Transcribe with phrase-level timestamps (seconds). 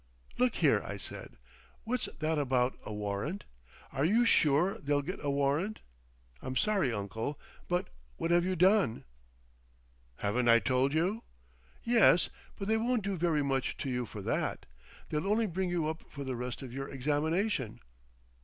[0.39, 1.37] "Look here!" I said.
[1.83, 3.43] "What's that about—a warrant?
[3.91, 5.79] Are you sure they'll get a warrant?
[6.41, 9.03] I'm sorry uncle; but what have you done?"
[10.15, 11.21] "Haven't I told you?"
[11.83, 14.65] "Yes, but they won't do very much to you for that.
[15.09, 17.79] They'll only bring you up for the rest of your examination."